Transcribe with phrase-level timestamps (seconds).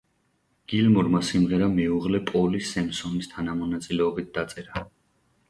[0.71, 4.85] გილმორმა სიმღერა მეუღლე პოლი სემსონის თანამონაწილეობით დაწერა.